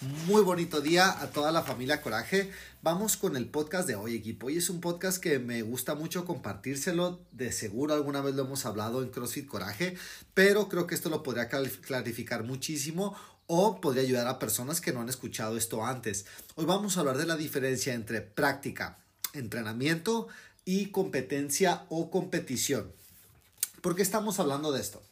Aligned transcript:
Muy 0.00 0.40
bonito 0.40 0.80
día 0.80 1.20
a 1.20 1.30
toda 1.30 1.52
la 1.52 1.62
familia 1.62 2.00
Coraje. 2.00 2.50
Vamos 2.80 3.18
con 3.18 3.36
el 3.36 3.50
podcast 3.50 3.86
de 3.86 3.96
hoy, 3.96 4.16
equipo. 4.16 4.46
Hoy 4.46 4.56
es 4.56 4.70
un 4.70 4.80
podcast 4.80 5.22
que 5.22 5.38
me 5.38 5.60
gusta 5.60 5.94
mucho 5.94 6.24
compartírselo. 6.24 7.20
De 7.32 7.52
seguro 7.52 7.92
alguna 7.92 8.22
vez 8.22 8.34
lo 8.34 8.46
hemos 8.46 8.64
hablado 8.64 9.02
en 9.02 9.10
CrossFit 9.10 9.46
Coraje, 9.46 9.98
pero 10.32 10.70
creo 10.70 10.86
que 10.86 10.94
esto 10.94 11.10
lo 11.10 11.22
podría 11.22 11.50
clarificar 11.50 12.44
muchísimo 12.44 13.14
o 13.46 13.82
podría 13.82 14.02
ayudar 14.02 14.26
a 14.26 14.38
personas 14.38 14.80
que 14.80 14.94
no 14.94 15.02
han 15.02 15.10
escuchado 15.10 15.58
esto 15.58 15.84
antes. 15.84 16.24
Hoy 16.54 16.64
vamos 16.64 16.96
a 16.96 17.00
hablar 17.00 17.18
de 17.18 17.26
la 17.26 17.36
diferencia 17.36 17.92
entre 17.92 18.22
práctica, 18.22 19.00
entrenamiento 19.34 20.28
y 20.64 20.86
competencia 20.86 21.84
o 21.90 22.10
competición. 22.10 22.90
¿Por 23.82 23.94
qué 23.96 24.00
estamos 24.00 24.40
hablando 24.40 24.72
de 24.72 24.80
esto? 24.80 25.02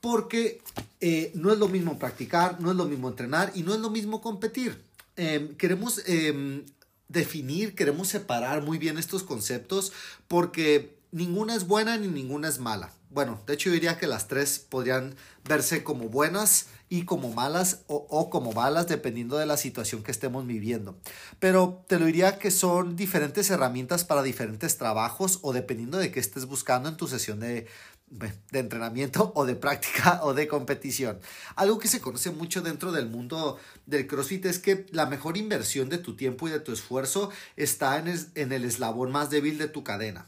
Porque 0.00 0.60
eh, 1.00 1.32
no 1.34 1.52
es 1.52 1.58
lo 1.58 1.68
mismo 1.68 1.98
practicar, 1.98 2.60
no 2.60 2.70
es 2.70 2.76
lo 2.76 2.84
mismo 2.84 3.08
entrenar 3.08 3.52
y 3.54 3.62
no 3.62 3.74
es 3.74 3.80
lo 3.80 3.90
mismo 3.90 4.20
competir. 4.20 4.82
Em, 5.16 5.54
queremos 5.56 6.02
em, 6.06 6.64
definir, 7.08 7.74
queremos 7.74 8.08
separar 8.08 8.62
muy 8.62 8.78
bien 8.78 8.98
estos 8.98 9.22
conceptos 9.22 9.92
porque 10.28 10.96
ninguna 11.10 11.54
es 11.54 11.66
buena 11.66 11.96
ni 11.96 12.08
ninguna 12.08 12.48
es 12.48 12.58
mala. 12.58 12.92
Bueno, 13.10 13.40
de 13.46 13.54
hecho 13.54 13.70
yo 13.70 13.74
diría 13.74 13.96
que 13.96 14.06
las 14.06 14.28
tres 14.28 14.58
podrían 14.58 15.14
verse 15.48 15.82
como 15.82 16.08
buenas 16.08 16.66
y 16.90 17.04
como 17.04 17.32
malas 17.32 17.80
o, 17.86 18.06
o, 18.10 18.28
como 18.28 18.52
malas 18.52 18.86
dependiendo 18.86 19.38
de 19.38 19.46
la 19.46 19.56
situación 19.56 20.02
que 20.02 20.10
estemos 20.10 20.46
viviendo. 20.46 20.96
Pero 21.38 21.84
te 21.86 21.98
lo 21.98 22.06
diría 22.06 22.38
que 22.38 22.50
son 22.50 22.96
diferentes 22.96 23.48
herramientas 23.50 24.04
para 24.04 24.22
diferentes 24.22 24.76
trabajos 24.76 25.38
o 25.42 25.52
dependiendo 25.52 25.98
de 25.98 26.12
qué 26.12 26.20
estés 26.20 26.44
buscando 26.44 26.88
en 26.88 26.96
tu 26.96 27.08
sesión 27.08 27.40
de, 27.40 27.66
de 28.10 28.58
entrenamiento 28.58 29.32
o 29.34 29.44
de 29.44 29.54
práctica 29.54 30.20
o 30.24 30.34
de 30.34 30.48
competición. 30.48 31.20
Algo 31.56 31.78
que 31.78 31.88
se 31.88 32.00
conoce 32.00 32.30
mucho 32.30 32.62
dentro 32.62 32.92
del 32.92 33.08
mundo 33.08 33.58
del 33.86 34.06
CrossFit 34.06 34.46
es 34.46 34.58
que 34.58 34.86
la 34.90 35.06
mejor 35.06 35.36
inversión 35.36 35.88
de 35.88 35.98
tu 35.98 36.16
tiempo 36.16 36.48
y 36.48 36.50
de 36.50 36.60
tu 36.60 36.72
esfuerzo 36.72 37.30
está 37.56 37.98
en 37.98 38.08
el, 38.08 38.26
en 38.34 38.52
el 38.52 38.64
eslabón 38.64 39.10
más 39.12 39.30
débil 39.30 39.58
de 39.58 39.68
tu 39.68 39.84
cadena. 39.84 40.26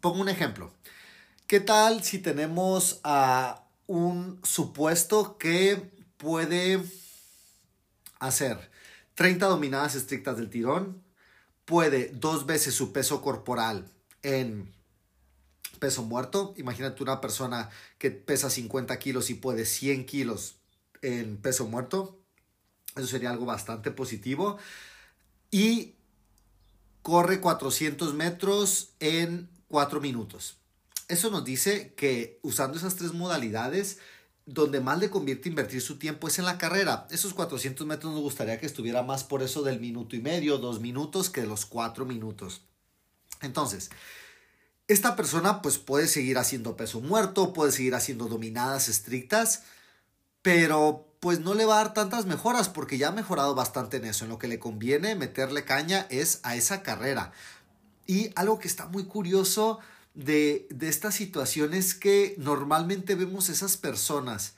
Pongo 0.00 0.20
un 0.20 0.28
ejemplo. 0.28 0.72
¿Qué 1.46 1.60
tal 1.60 2.02
si 2.02 2.18
tenemos 2.18 3.00
a 3.04 3.64
un 3.86 4.40
supuesto 4.42 5.36
que 5.38 5.90
puede 6.16 6.82
hacer 8.20 8.70
30 9.14 9.46
dominadas 9.46 9.94
estrictas 9.94 10.36
del 10.36 10.48
tirón, 10.48 11.02
puede 11.64 12.10
dos 12.14 12.46
veces 12.46 12.74
su 12.74 12.92
peso 12.92 13.20
corporal 13.20 13.90
en 14.22 14.72
peso 15.82 16.04
muerto. 16.04 16.54
Imagínate 16.58 17.02
una 17.02 17.20
persona 17.20 17.68
que 17.98 18.12
pesa 18.12 18.50
50 18.50 18.96
kilos 19.00 19.30
y 19.30 19.34
puede 19.34 19.66
100 19.66 20.06
kilos 20.06 20.54
en 21.02 21.38
peso 21.38 21.66
muerto. 21.66 22.20
Eso 22.94 23.08
sería 23.08 23.30
algo 23.30 23.46
bastante 23.46 23.90
positivo. 23.90 24.58
Y 25.50 25.96
corre 27.02 27.40
400 27.40 28.14
metros 28.14 28.90
en 29.00 29.48
4 29.66 30.00
minutos. 30.00 30.58
Eso 31.08 31.30
nos 31.30 31.44
dice 31.44 31.94
que 31.96 32.38
usando 32.42 32.78
esas 32.78 32.94
tres 32.94 33.12
modalidades, 33.12 33.98
donde 34.46 34.80
más 34.80 35.00
le 35.00 35.10
convierte 35.10 35.48
invertir 35.48 35.80
su 35.80 35.98
tiempo 35.98 36.28
es 36.28 36.38
en 36.38 36.44
la 36.44 36.58
carrera. 36.58 37.08
Esos 37.10 37.34
400 37.34 37.84
metros 37.88 38.12
nos 38.12 38.22
gustaría 38.22 38.60
que 38.60 38.66
estuviera 38.66 39.02
más 39.02 39.24
por 39.24 39.42
eso 39.42 39.62
del 39.62 39.80
minuto 39.80 40.14
y 40.14 40.20
medio, 40.20 40.58
dos 40.58 40.78
minutos, 40.78 41.28
que 41.28 41.40
de 41.40 41.48
los 41.48 41.66
4 41.66 42.06
minutos. 42.06 42.62
Entonces, 43.40 43.90
esta 44.92 45.16
persona 45.16 45.62
pues 45.62 45.78
puede 45.78 46.06
seguir 46.06 46.38
haciendo 46.38 46.76
peso 46.76 47.00
muerto, 47.00 47.52
puede 47.52 47.72
seguir 47.72 47.94
haciendo 47.94 48.26
dominadas 48.26 48.88
estrictas, 48.88 49.62
pero 50.42 51.08
pues 51.20 51.40
no 51.40 51.54
le 51.54 51.64
va 51.64 51.74
a 51.80 51.84
dar 51.84 51.94
tantas 51.94 52.26
mejoras 52.26 52.68
porque 52.68 52.98
ya 52.98 53.08
ha 53.08 53.12
mejorado 53.12 53.54
bastante 53.54 53.98
en 53.98 54.04
eso. 54.04 54.24
En 54.24 54.30
lo 54.30 54.38
que 54.38 54.48
le 54.48 54.58
conviene 54.58 55.14
meterle 55.14 55.64
caña 55.64 56.06
es 56.10 56.40
a 56.42 56.56
esa 56.56 56.82
carrera. 56.82 57.32
Y 58.06 58.30
algo 58.34 58.58
que 58.58 58.68
está 58.68 58.86
muy 58.86 59.04
curioso 59.04 59.78
de, 60.14 60.66
de 60.70 60.88
esta 60.88 61.12
situación 61.12 61.74
es 61.74 61.94
que 61.94 62.34
normalmente 62.38 63.14
vemos 63.14 63.48
esas 63.48 63.76
personas, 63.76 64.54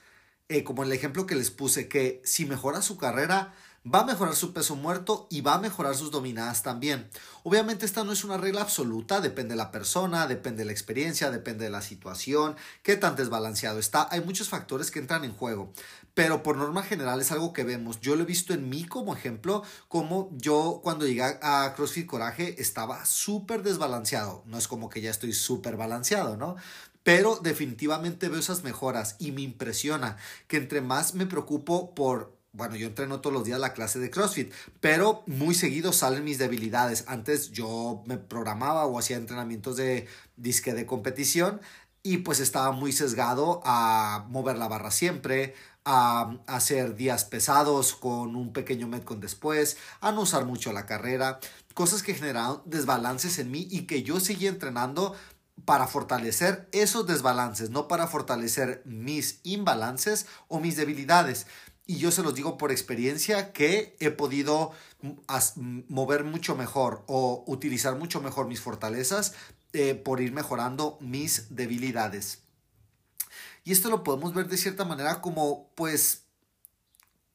eh, 0.49 0.65
como 0.65 0.85
el 0.85 0.93
ejemplo 0.93 1.27
que 1.27 1.37
les 1.37 1.51
puse, 1.51 1.89
que 1.89 2.23
si 2.25 2.47
mejora 2.47 2.83
su 2.83 2.97
carrera, 2.97 3.55
va 3.87 4.01
a 4.01 4.05
mejorar 4.05 4.35
su 4.35 4.53
peso 4.53 4.77
muerto 4.77 5.27
y 5.31 5.43
va 5.43 5.55
a 5.55 5.59
mejorar 5.59 5.95
sus 5.95 6.11
dominadas 6.11 6.63
también. 6.63 7.09
Obviamente 7.43 7.85
esta 7.85 8.03
no 8.03 8.13
es 8.13 8.25
una 8.25 8.39
regla 8.39 8.63
absoluta, 8.63 9.21
depende 9.21 9.53
de 9.53 9.59
la 9.59 9.71
persona, 9.71 10.27
depende 10.27 10.61
de 10.61 10.67
la 10.67 10.73
experiencia, 10.73 11.31
depende 11.31 11.65
de 11.65 11.71
la 11.71 11.83
situación, 11.83 12.57
qué 12.83 12.97
tan 12.97 13.15
desbalanceado 13.17 13.79
está. 13.79 14.09
Hay 14.11 14.23
muchos 14.23 14.49
factores 14.49 14.91
que 14.91 15.01
entran 15.01 15.25
en 15.25 15.35
juego, 15.35 15.73
pero 16.15 16.43
por 16.43 16.57
norma 16.57 16.83
general 16.83 17.21
es 17.21 17.31
algo 17.31 17.53
que 17.53 17.65
vemos. 17.65 18.01
Yo 18.01 18.17
lo 18.17 18.23
he 18.23 18.27
visto 18.27 18.55
en 18.55 18.71
mí 18.71 18.87
como 18.87 19.15
ejemplo, 19.15 19.63
como 19.89 20.31
yo 20.33 20.81
cuando 20.83 21.07
llegué 21.07 21.23
a 21.43 21.75
CrossFit 21.77 22.07
Coraje 22.07 22.61
estaba 22.61 23.05
súper 23.05 23.63
desbalanceado. 23.63 24.43
No 24.47 24.57
es 24.57 24.67
como 24.67 24.89
que 24.89 25.03
ya 25.03 25.11
estoy 25.11 25.35
súper 25.35 25.77
balanceado, 25.77 26.39
¿no? 26.39 26.57
Pero 27.03 27.39
definitivamente 27.43 28.31
veo 28.31 28.41
esas 28.41 28.65
mejoras 28.65 29.17
y 29.19 29.33
me 29.33 29.43
impresiona 29.43 30.17
que 30.49 30.57
entre 30.57 30.81
más 30.81 31.13
me 31.13 31.27
preocupo 31.27 31.95
por 31.95 32.34
bueno, 32.55 32.77
yo 32.77 32.87
entreno 32.87 33.21
todos 33.21 33.35
los 33.35 33.45
días 33.45 33.59
la 33.59 33.73
clase 33.73 33.99
de 33.99 34.11
CrossFit, 34.11 34.53
pero 34.81 35.25
muy 35.27 35.57
seguido 35.57 35.93
salen 35.93 36.23
mis 36.23 36.39
debilidades. 36.39 37.05
Antes 37.09 37.51
yo 37.51 38.03
me 38.07 38.17
programaba 38.17 38.87
o 38.87 38.97
hacía 38.97 39.17
entrenamientos 39.17 39.77
de 39.77 40.07
disque 40.37 40.73
de 40.73 40.87
competición 40.87 41.61
y 42.05 42.19
pues 42.19 42.39
estaba 42.39 42.71
muy 42.71 42.93
sesgado 42.93 43.61
a 43.65 44.27
mover 44.29 44.57
la 44.57 44.69
barra 44.69 44.93
siempre, 44.93 45.55
a 45.85 46.37
hacer 46.47 46.95
días 46.95 47.25
pesados 47.25 47.93
con 47.95 48.37
un 48.37 48.53
pequeño 48.53 48.87
metcon 48.87 49.21
después, 49.21 49.77
a 50.01 50.13
no 50.13 50.21
usar 50.21 50.45
mucho 50.45 50.73
la 50.73 50.87
carrera, 50.87 51.41
cosas 51.75 52.05
que 52.05 52.15
generaron 52.15 52.63
desbalances 52.67 53.41
en 53.41 53.51
mí 53.51 53.67
y 53.69 53.83
que 53.83 54.05
yo 54.05 54.21
seguía 54.21 54.49
entrenando 54.49 55.17
para 55.65 55.89
fortalecer 55.89 56.69
esos 56.73 57.07
desbalances, 57.07 57.71
no 57.71 57.89
para 57.89 58.07
fortalecer 58.07 58.83
mis 58.85 59.41
imbalances 59.43 60.27
o 60.47 60.61
mis 60.61 60.77
debilidades 60.77 61.47
y 61.87 61.97
yo 61.99 62.11
se 62.11 62.23
los 62.23 62.35
digo 62.35 62.57
por 62.57 62.71
experiencia 62.71 63.53
que 63.53 63.97
he 64.01 64.11
podido 64.11 64.73
mover 65.89 66.25
mucho 66.25 66.57
mejor 66.57 67.05
o 67.07 67.45
utilizar 67.47 67.97
mucho 67.97 68.23
mejor 68.23 68.47
mis 68.47 68.61
fortalezas 68.61 69.35
eh, 69.75 69.95
por 69.95 70.21
ir 70.21 70.33
mejorando 70.33 70.97
mis 71.01 71.55
debilidades. 71.55 72.41
Y 73.65 73.73
esto 73.73 73.91
lo 73.91 74.03
podemos 74.03 74.35
ver 74.35 74.49
de 74.49 74.57
cierta 74.57 74.85
manera 74.85 75.21
como, 75.21 75.71
pues, 75.75 76.25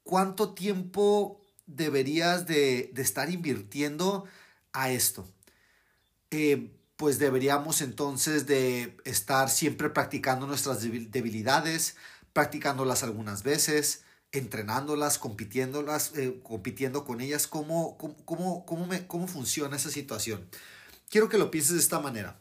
¿cuánto 0.03 0.53
tiempo 0.53 1.41
deberías 1.65 2.45
de, 2.47 2.91
estar 2.97 3.29
invirtiendo 3.29 4.25
a 4.73 4.91
esto? 4.91 5.27
Eh, 6.31 6.71
pues 6.97 7.17
deberíamos 7.17 7.81
entonces 7.81 8.45
de 8.45 8.97
estar 9.05 9.49
siempre 9.49 9.89
practicando 9.89 10.47
nuestras 10.47 10.81
debilidades, 10.81 11.95
practicándolas 12.33 13.03
algunas 13.03 13.41
veces, 13.43 14.03
entrenándolas, 14.31 15.17
compitiéndolas, 15.17 16.15
eh, 16.15 16.39
compitiendo 16.43 17.03
con 17.03 17.21
ellas, 17.21 17.47
¿cómo, 17.47 17.97
cómo, 17.97 18.65
cómo, 18.65 18.85
me, 18.85 19.07
cómo 19.07 19.27
funciona 19.27 19.75
esa 19.75 19.89
situación. 19.89 20.47
Quiero 21.09 21.29
que 21.29 21.37
lo 21.37 21.49
pienses 21.51 21.73
de 21.73 21.79
esta 21.79 21.99
manera. 21.99 22.39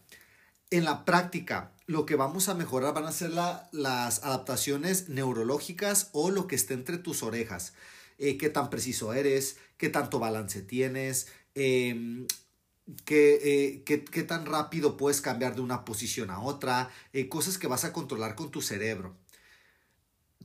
En 0.70 0.84
la 0.84 1.06
práctica, 1.06 1.72
lo 1.86 2.04
que 2.04 2.16
vamos 2.16 2.50
a 2.50 2.54
mejorar 2.54 2.92
van 2.92 3.06
a 3.06 3.12
ser 3.12 3.30
las 3.30 4.22
adaptaciones 4.22 5.08
neurológicas 5.08 6.10
o 6.12 6.30
lo 6.30 6.46
que 6.46 6.56
esté 6.56 6.74
entre 6.74 6.98
tus 6.98 7.22
orejas. 7.22 7.72
Eh, 8.18 8.36
qué 8.36 8.50
tan 8.50 8.68
preciso 8.68 9.14
eres, 9.14 9.56
qué 9.78 9.88
tanto 9.88 10.18
balance 10.18 10.60
tienes, 10.60 11.28
em, 11.54 12.26
qué, 13.06 13.82
qué, 13.86 14.04
qué, 14.04 14.22
tan 14.24 14.44
rápido 14.44 14.98
puedes 14.98 15.22
cambiar 15.22 15.54
de 15.54 15.62
una 15.62 15.84
posición 15.86 16.30
a 16.30 16.40
otra, 16.40 16.90
eh, 17.14 17.28
cosas 17.28 17.56
que 17.56 17.68
vas 17.68 17.84
a 17.84 17.92
controlar 17.94 18.34
con 18.34 18.50
tu 18.50 18.60
cerebro 18.60 19.16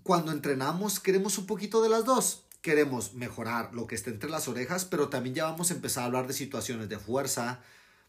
cuando 0.04 0.34
entrenamos 0.34 1.00
queremos 1.00 1.38
un 1.38 1.46
poquito 1.46 1.82
de 1.82 1.90
las 1.90 2.06
dos. 2.06 2.44
Queremos 2.62 3.14
mejorar 3.14 3.74
lo 3.74 3.88
que 3.88 3.96
está 3.96 4.10
entre 4.10 4.30
las 4.30 4.48
orejas, 4.48 4.86
pero 4.86 5.10
también 5.10 5.36
ya 5.36 5.46
vamos 5.46 5.72
a 5.72 5.74
empezar 5.74 6.04
a 6.04 6.06
hablar 6.08 6.28
de 6.28 6.34
situaciones 6.34 6.88
de 6.90 7.00
fuerza, 7.00 7.62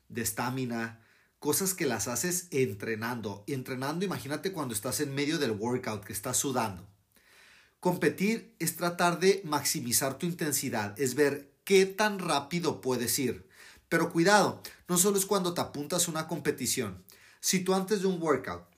de 0.09 0.23
estamina, 0.23 1.01
cosas 1.39 1.75
que 1.75 1.87
las 1.87 2.07
haces 2.09 2.49
entrenando. 2.51 3.45
Entrenando, 3.47 4.05
imagínate 4.05 4.53
cuando 4.53 4.75
estás 4.75 5.01
en 5.01 5.15
medio 5.15 5.39
del 5.39 5.53
workout, 5.53 6.05
que 6.05 6.13
estás 6.13 6.37
sudando. 6.37 6.87
Competir 7.81 8.55
es 8.59 8.77
tratar 8.77 9.19
de 9.19 9.43
maximizar 9.45 10.19
tu 10.19 10.27
intensidad, 10.27 10.99
es 11.01 11.15
ver 11.15 11.53
qué 11.65 11.87
tan 11.87 12.19
rápido 12.19 12.81
puedes 12.81 13.19
ir. 13.19 13.49
Pero 13.89 14.11
cuidado, 14.11 14.63
no 14.89 14.99
solo 14.99 15.19
es 15.19 15.27
cuando 15.27 15.55
te 15.55 15.61
apuntas 15.61 16.07
a 16.07 16.11
una 16.11 16.27
competición. 16.27 17.05
Si 17.41 17.61
tú 17.61 17.75
antes 17.75 18.01
de 18.01 18.07
un 18.07 18.21
workout 18.23 18.74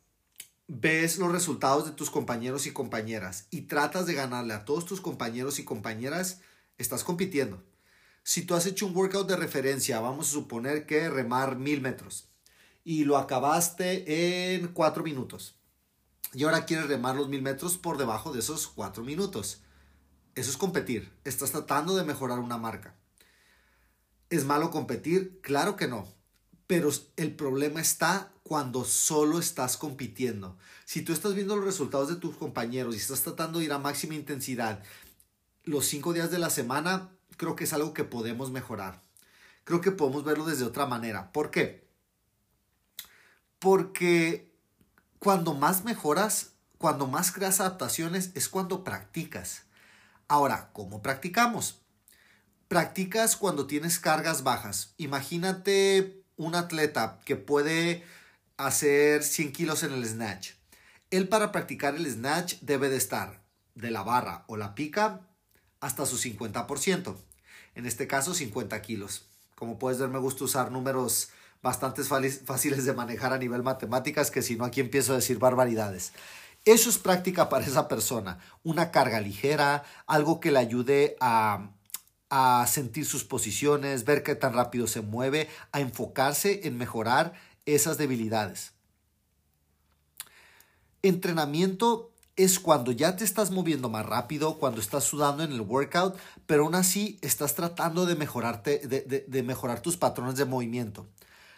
ves 0.68 1.18
los 1.18 1.32
resultados 1.32 1.84
de 1.84 1.92
tus 1.92 2.10
compañeros 2.10 2.66
y 2.66 2.72
compañeras 2.72 3.46
y 3.50 3.62
tratas 3.62 4.06
de 4.06 4.14
ganarle 4.14 4.54
a 4.54 4.64
todos 4.64 4.84
tus 4.84 5.00
compañeros 5.00 5.58
y 5.58 5.64
compañeras, 5.64 6.40
estás 6.78 7.04
compitiendo. 7.04 7.62
Si 8.22 8.42
tú 8.42 8.54
has 8.54 8.66
hecho 8.66 8.86
un 8.86 8.96
workout 8.96 9.28
de 9.28 9.36
referencia, 9.36 10.00
vamos 10.00 10.28
a 10.28 10.32
suponer 10.32 10.86
que 10.86 11.08
remar 11.08 11.56
mil 11.56 11.80
metros 11.80 12.28
y 12.84 13.04
lo 13.04 13.16
acabaste 13.16 14.54
en 14.56 14.68
cuatro 14.68 15.04
minutos 15.04 15.56
y 16.36 16.44
ahora 16.44 16.66
quieres 16.66 16.88
remar 16.88 17.16
los 17.16 17.28
mil 17.28 17.42
metros 17.42 17.78
por 17.78 17.98
debajo 17.98 18.32
de 18.32 18.40
esos 18.40 18.66
cuatro 18.66 19.02
minutos. 19.02 19.62
Eso 20.34 20.50
es 20.50 20.56
competir. 20.56 21.10
Estás 21.24 21.50
tratando 21.50 21.96
de 21.96 22.04
mejorar 22.04 22.40
una 22.40 22.58
marca. 22.58 22.94
¿Es 24.28 24.44
malo 24.44 24.70
competir? 24.70 25.40
Claro 25.40 25.76
que 25.76 25.88
no. 25.88 26.06
Pero 26.66 26.90
el 27.16 27.34
problema 27.34 27.80
está 27.80 28.32
cuando 28.42 28.84
solo 28.84 29.38
estás 29.38 29.76
compitiendo. 29.76 30.56
Si 30.84 31.02
tú 31.02 31.12
estás 31.12 31.34
viendo 31.34 31.56
los 31.56 31.64
resultados 31.64 32.08
de 32.08 32.16
tus 32.16 32.36
compañeros 32.36 32.94
y 32.94 32.98
estás 32.98 33.22
tratando 33.22 33.58
de 33.58 33.66
ir 33.66 33.72
a 33.72 33.78
máxima 33.78 34.14
intensidad 34.14 34.82
los 35.64 35.86
cinco 35.86 36.12
días 36.12 36.30
de 36.30 36.38
la 36.38 36.50
semana, 36.50 37.10
creo 37.36 37.56
que 37.56 37.64
es 37.64 37.72
algo 37.72 37.92
que 37.92 38.04
podemos 38.04 38.50
mejorar. 38.50 39.02
Creo 39.64 39.80
que 39.80 39.90
podemos 39.90 40.24
verlo 40.24 40.44
desde 40.44 40.64
otra 40.64 40.86
manera. 40.86 41.32
¿Por 41.32 41.50
qué? 41.50 41.88
Porque 43.58 44.54
cuando 45.18 45.54
más 45.54 45.84
mejoras, 45.84 46.52
cuando 46.78 47.06
más 47.08 47.32
creas 47.32 47.60
adaptaciones, 47.60 48.30
es 48.34 48.48
cuando 48.48 48.84
practicas. 48.84 49.64
Ahora, 50.28 50.70
¿cómo 50.72 51.02
practicamos? 51.02 51.80
Practicas 52.68 53.36
cuando 53.36 53.66
tienes 53.66 53.98
cargas 53.98 54.44
bajas. 54.44 54.94
Imagínate 54.98 56.25
un 56.36 56.54
atleta 56.54 57.20
que 57.24 57.36
puede 57.36 58.04
hacer 58.56 59.22
100 59.22 59.52
kilos 59.52 59.82
en 59.82 59.92
el 59.92 60.06
snatch. 60.06 60.52
Él 61.10 61.28
para 61.28 61.52
practicar 61.52 61.94
el 61.94 62.10
snatch 62.10 62.56
debe 62.60 62.88
de 62.88 62.96
estar 62.96 63.42
de 63.74 63.90
la 63.90 64.02
barra 64.02 64.44
o 64.48 64.56
la 64.56 64.74
pica 64.74 65.20
hasta 65.80 66.06
su 66.06 66.16
50%. 66.16 67.16
En 67.74 67.86
este 67.86 68.06
caso 68.06 68.34
50 68.34 68.80
kilos. 68.82 69.26
Como 69.54 69.78
puedes 69.78 69.98
ver 69.98 70.08
me 70.08 70.18
gusta 70.18 70.44
usar 70.44 70.72
números 70.72 71.30
bastante 71.62 72.02
fáciles 72.04 72.84
de 72.84 72.92
manejar 72.92 73.32
a 73.32 73.38
nivel 73.38 73.62
matemáticas 73.62 74.30
que 74.30 74.42
si 74.42 74.56
no 74.56 74.64
aquí 74.64 74.80
empiezo 74.80 75.12
a 75.12 75.16
decir 75.16 75.38
barbaridades. 75.38 76.12
Eso 76.64 76.90
es 76.90 76.98
práctica 76.98 77.48
para 77.48 77.64
esa 77.64 77.86
persona. 77.86 78.38
Una 78.64 78.90
carga 78.90 79.20
ligera, 79.20 79.84
algo 80.06 80.40
que 80.40 80.50
le 80.50 80.58
ayude 80.58 81.16
a, 81.20 81.70
a 82.30 82.66
sentir 82.68 83.06
sus 83.06 83.24
posiciones, 83.24 84.04
ver 84.04 84.22
qué 84.22 84.34
tan 84.34 84.52
rápido 84.52 84.86
se 84.86 85.00
mueve, 85.00 85.48
a 85.72 85.80
enfocarse 85.80 86.62
en 86.64 86.76
mejorar 86.76 87.34
esas 87.66 87.98
debilidades. 87.98 88.72
Entrenamiento 91.02 92.12
es 92.36 92.58
cuando 92.60 92.92
ya 92.92 93.16
te 93.16 93.24
estás 93.24 93.50
moviendo 93.50 93.88
más 93.88 94.04
rápido, 94.04 94.58
cuando 94.58 94.80
estás 94.80 95.04
sudando 95.04 95.42
en 95.42 95.52
el 95.52 95.62
workout, 95.62 96.16
pero 96.46 96.64
aún 96.64 96.74
así 96.74 97.18
estás 97.22 97.54
tratando 97.54 98.04
de, 98.04 98.14
mejorarte, 98.14 98.78
de, 98.78 99.42
mejorar 99.42 99.80
tus 99.80 99.96
patrones 99.96 100.36
de 100.36 100.44
movimiento. 100.44 101.06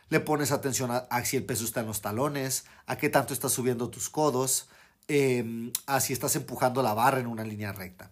Le 0.08 0.20
pones 0.20 0.52
atención 0.52 0.90
a, 0.92 1.24
si 1.24 1.36
el 1.36 1.44
peso 1.44 1.64
está 1.64 1.80
en 1.80 1.86
los 1.86 2.00
talones, 2.00 2.64
a 2.86 2.96
qué 2.96 3.08
tanto 3.08 3.34
estás 3.34 3.52
subiendo 3.52 3.90
tus 3.90 4.08
codos, 4.08 4.68
em, 5.08 5.72
a 5.86 6.00
si 6.00 6.12
estás 6.12 6.36
empujando 6.36 6.82
la 6.82 6.94
barra 6.94 7.20
en 7.20 7.26
una 7.26 7.44
línea 7.44 7.72
recta. 7.72 8.10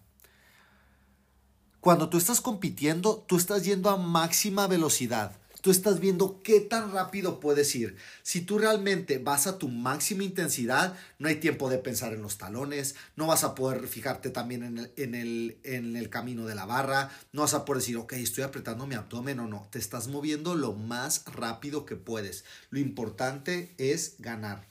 Cuando 1.87 2.09
tú 2.09 2.17
estás 2.17 2.41
compitiendo, 2.41 3.23
tú 3.29 3.37
estás 3.37 3.63
yendo 3.63 3.89
a 3.89 3.95
máxima 3.95 4.67
velocidad 4.67 5.31
tú 5.61 5.71
estás 5.71 6.01
viendo 6.01 6.41
qué 6.43 6.59
tan 6.59 6.91
rápido 6.91 7.39
puedes 7.39 7.73
ir. 7.75 7.97
Si 8.23 8.41
tú 8.41 8.57
realmente 8.57 9.19
vas 9.19 9.47
a 9.47 9.57
tu 9.57 9.69
máxima 9.69 10.23
intensidad, 10.23 10.97
no 11.17 11.29
hay 11.29 11.37
tiempo 11.37 11.69
de 11.69 11.77
pensar 11.77 12.13
en 12.13 12.21
los 12.21 12.37
talones, 12.37 12.95
no 13.15 13.27
vas 13.27 13.43
a 13.43 13.55
poder 13.55 13.87
fijarte 13.87 14.29
también 14.29 14.63
en 14.63 14.77
el, 14.77 14.91
en 14.97 15.15
el, 15.15 15.57
en 15.63 15.95
el 15.95 16.09
camino 16.09 16.45
de 16.45 16.55
la 16.55 16.65
barra, 16.65 17.09
no 17.31 17.41
vas 17.41 17.53
a 17.53 17.65
poder 17.65 17.81
decir, 17.81 17.97
ok, 17.97 18.13
estoy 18.13 18.43
apretando 18.43 18.85
mi 18.85 18.95
abdomen 18.95 19.39
o 19.39 19.47
no, 19.47 19.67
te 19.71 19.79
estás 19.79 20.07
moviendo 20.09 20.55
lo 20.55 20.73
más 20.73 21.23
rápido 21.25 21.85
que 21.85 21.95
puedes. 21.95 22.45
Lo 22.69 22.79
importante 22.79 23.73
es 23.77 24.15
ganar. 24.19 24.67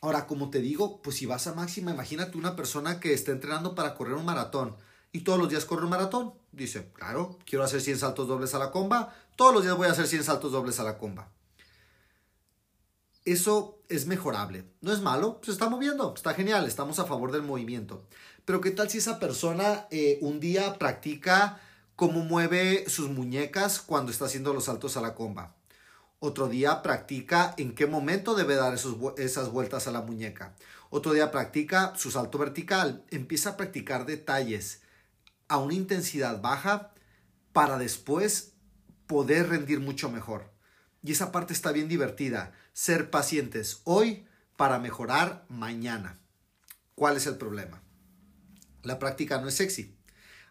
Ahora, 0.00 0.26
como 0.26 0.50
te 0.50 0.60
digo, 0.60 1.02
pues 1.02 1.16
si 1.16 1.26
vas 1.26 1.46
a 1.46 1.54
máxima, 1.54 1.92
imagínate 1.92 2.38
una 2.38 2.56
persona 2.56 3.00
que 3.00 3.14
está 3.14 3.32
entrenando 3.32 3.74
para 3.74 3.94
correr 3.94 4.14
un 4.14 4.24
maratón 4.24 4.76
y 5.12 5.20
todos 5.20 5.38
los 5.38 5.50
días 5.50 5.64
corre 5.64 5.84
un 5.84 5.90
maratón. 5.90 6.41
Dice, 6.52 6.90
claro, 6.92 7.38
quiero 7.46 7.64
hacer 7.64 7.80
100 7.80 7.98
saltos 7.98 8.28
dobles 8.28 8.54
a 8.54 8.58
la 8.58 8.70
comba, 8.70 9.14
todos 9.36 9.54
los 9.54 9.62
días 9.62 9.76
voy 9.76 9.88
a 9.88 9.92
hacer 9.92 10.06
100 10.06 10.24
saltos 10.24 10.52
dobles 10.52 10.78
a 10.78 10.84
la 10.84 10.98
comba. 10.98 11.28
Eso 13.24 13.78
es 13.88 14.06
mejorable. 14.06 14.64
No 14.80 14.92
es 14.92 15.00
malo, 15.00 15.40
se 15.42 15.52
está 15.52 15.68
moviendo, 15.68 16.12
está 16.14 16.34
genial, 16.34 16.66
estamos 16.66 16.98
a 16.98 17.06
favor 17.06 17.32
del 17.32 17.42
movimiento. 17.42 18.04
Pero 18.44 18.60
¿qué 18.60 18.70
tal 18.70 18.90
si 18.90 18.98
esa 18.98 19.18
persona 19.18 19.86
eh, 19.90 20.18
un 20.20 20.40
día 20.40 20.78
practica 20.78 21.60
cómo 21.96 22.24
mueve 22.24 22.84
sus 22.88 23.08
muñecas 23.08 23.80
cuando 23.80 24.10
está 24.10 24.26
haciendo 24.26 24.52
los 24.52 24.64
saltos 24.64 24.96
a 24.96 25.00
la 25.00 25.14
comba? 25.14 25.54
Otro 26.18 26.48
día 26.48 26.82
practica 26.82 27.54
en 27.56 27.74
qué 27.74 27.86
momento 27.86 28.34
debe 28.34 28.56
dar 28.56 28.74
esas 28.74 29.48
vueltas 29.50 29.86
a 29.86 29.92
la 29.92 30.02
muñeca. 30.02 30.54
Otro 30.90 31.12
día 31.14 31.30
practica 31.30 31.94
su 31.96 32.10
salto 32.10 32.38
vertical. 32.38 33.04
Empieza 33.10 33.50
a 33.50 33.56
practicar 33.56 34.04
detalles 34.04 34.81
a 35.52 35.58
una 35.58 35.74
intensidad 35.74 36.40
baja 36.40 36.94
para 37.52 37.76
después 37.76 38.54
poder 39.06 39.50
rendir 39.50 39.80
mucho 39.80 40.10
mejor. 40.10 40.50
Y 41.02 41.12
esa 41.12 41.30
parte 41.30 41.52
está 41.52 41.72
bien 41.72 41.88
divertida. 41.88 42.54
Ser 42.72 43.10
pacientes 43.10 43.82
hoy 43.84 44.24
para 44.56 44.78
mejorar 44.78 45.44
mañana. 45.50 46.18
¿Cuál 46.94 47.18
es 47.18 47.26
el 47.26 47.36
problema? 47.36 47.82
La 48.82 48.98
práctica 48.98 49.42
no 49.42 49.48
es 49.48 49.56
sexy. 49.56 49.94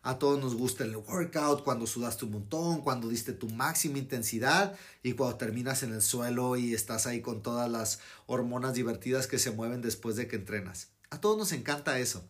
A 0.04 0.20
todos 0.20 0.40
nos 0.40 0.54
gusta 0.54 0.84
el 0.84 0.96
workout, 0.96 1.64
cuando 1.64 1.88
sudaste 1.88 2.26
un 2.26 2.34
montón, 2.34 2.82
cuando 2.82 3.10
diste 3.10 3.34
tu 3.34 3.50
máxima 3.50 3.98
intensidad 3.98 4.78
y 5.02 5.14
cuando 5.14 5.38
terminas 5.38 5.82
en 5.82 5.96
el 5.96 6.04
suelo 6.04 6.58
y 6.58 6.76
estás 6.76 7.08
ahí 7.08 7.22
con 7.22 7.42
todas 7.42 7.72
las 7.72 8.02
hormonas 8.28 8.76
divertidas 8.76 9.26
que 9.26 9.40
se 9.40 9.50
mueven 9.50 9.82
después 9.82 10.16
de 10.16 10.28
que 10.28 10.36
entrenas. 10.36 10.90
A 11.10 11.20
todos 11.20 11.40
nos 11.40 11.54
encanta 11.54 11.98
eso. 11.98 12.24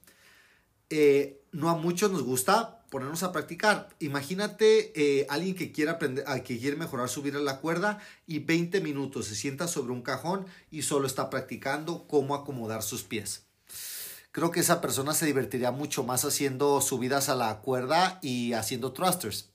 Eh, 0.92 1.42
no 1.54 1.70
a 1.70 1.76
muchos 1.76 2.12
nos 2.12 2.22
gusta 2.22 2.84
ponernos 2.90 3.24
a 3.24 3.32
practicar. 3.32 3.88
Imagínate 4.00 4.92
eh, 4.94 5.26
alguien 5.30 5.56
que 5.56 5.72
quiere 5.72 5.92
aprender, 5.92 6.26
que 6.44 6.60
quiere 6.60 6.76
mejorar 6.76 7.08
subir 7.08 7.38
a 7.38 7.40
la 7.40 7.60
cuerda 7.60 8.00
y 8.28 8.40
20 8.40 8.82
minutos 8.82 9.28
se 9.28 9.36
sienta 9.36 9.70
sobre 9.70 9.94
un 9.94 10.02
cajón 10.02 10.46
y 10.70 10.82
solo 10.82 11.08
está 11.08 11.30
practicando 11.30 12.06
cómo 12.08 12.36
acomodar 12.36 12.84
sus 12.84 13.04
pies. 13.04 13.46
Creo 14.34 14.52
que 14.52 14.60
esa 14.60 14.82
persona 14.82 15.14
se 15.14 15.26
divertiría 15.26 15.72
mucho 15.72 16.04
más 16.04 16.26
haciendo 16.26 16.82
subidas 16.82 17.30
a 17.30 17.36
la 17.36 17.60
cuerda 17.60 18.20
y 18.22 18.52
haciendo 18.52 18.92
thrusters. 18.92 19.50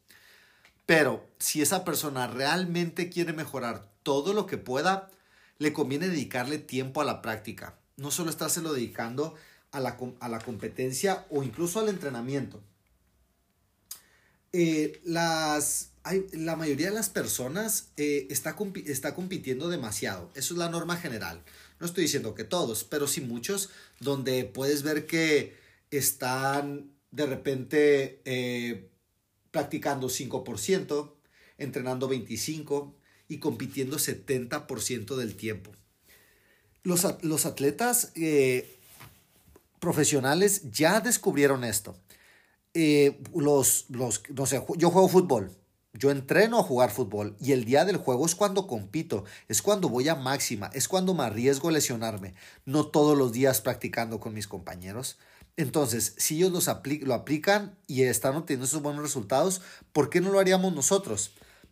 Pero 0.87 1.29
si 1.39 1.61
esa 1.61 1.85
persona 1.85 2.29
realmente 2.29 3.11
quiere 3.11 3.35
mejorar 3.35 3.91
todo 4.03 4.32
lo 4.32 4.47
que 4.47 4.56
pueda, 4.56 5.11
le 5.59 5.75
conviene 5.75 6.09
dedicarle 6.09 6.59
tiempo 6.59 7.03
a 7.03 7.05
la 7.05 7.21
práctica. 7.21 7.79
No 7.97 8.11
solo 8.11 8.31
estárselo 8.31 8.73
dedicando 8.73 9.35
a 9.73 9.81
la, 9.81 9.99
a 10.21 10.29
la 10.29 10.39
competencia 10.41 11.27
o 11.31 11.43
incluso 11.43 11.81
al 11.81 11.89
entrenamiento. 11.89 12.63
Eh, 14.53 15.01
las, 15.05 15.91
la 16.32 16.56
mayoría 16.56 16.89
de 16.89 16.94
las 16.94 17.11
personas 17.11 17.91
eh, 17.96 18.27
está, 18.31 18.56
está 18.87 19.15
compitiendo 19.15 19.69
demasiado. 19.69 20.31
Eso 20.35 20.55
es 20.55 20.58
la 20.58 20.70
norma 20.70 20.96
general. 20.96 21.43
No 21.79 21.87
estoy 21.87 22.05
diciendo 22.05 22.35
que 22.35 22.44
todos, 22.44 22.85
pero 22.85 23.06
sí 23.06 23.20
muchos, 23.20 23.70
donde 24.01 24.44
puedes 24.44 24.82
ver 24.82 25.06
que 25.06 25.55
están 25.91 26.91
de 27.11 27.27
repente 27.27 28.23
eh, 28.25 28.89
practicando 29.51 30.08
5%, 30.08 31.13
entrenando 31.58 32.08
25% 32.08 32.94
y 33.29 33.39
compitiendo 33.39 33.99
70% 33.99 35.17
del 35.17 35.37
tiempo. 35.37 35.73
Los, 36.82 37.05
los 37.23 37.44
atletas 37.46 38.13
profesionales 39.86 40.69
ya 40.72 41.00
descubrieron 41.00 41.62
esto. 41.62 41.96
Eh, 42.74 43.22
los, 43.32 43.86
los, 43.88 44.20
no 44.34 44.46
sé, 44.46 44.60
yo 44.76 44.90
juego 44.90 45.08
fútbol. 45.08 45.52
Yo 45.93 46.10
entreno 46.10 46.58
a 46.58 46.64
jugar 46.64 46.90
fútbol 46.90 47.36
y 47.40 47.52
el 47.52 47.64
día 47.64 47.84
del 47.84 47.98
juego 47.98 48.26
es 48.26 48.34
cuando 48.34 48.66
compito, 48.66 49.24
es 49.46 49.62
cuando 49.62 49.88
voy 49.88 50.08
a 50.08 50.16
máxima, 50.16 50.70
es 50.74 50.88
cuando 50.88 51.14
me 51.14 51.22
arriesgo 51.22 51.69
a 51.69 51.72
lesionarme, 51.72 52.34
no 52.64 52.88
todos 52.88 53.16
los 53.16 53.32
días 53.32 53.60
practicando 53.60 54.19
con 54.19 54.34
mis 54.34 54.48
compañeros. 54.48 55.19
Entonces, 55.56 56.14
si 56.19 56.34
ellos 56.34 56.50
los 56.50 56.66
lo 57.02 57.14
aplican 57.14 57.78
y 57.86 58.02
están 58.02 58.34
obteniendo 58.34 58.66
esos 58.66 58.82
buenos 58.82 59.02
resultados, 59.02 59.62
¿por 59.93 60.10
qué 60.10 60.20
no 60.20 60.31
lo 60.31 60.40
haríamos 60.40 60.74
nosotros? 60.74 61.31